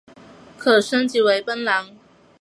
[0.57, 1.95] 可升级成奔狼。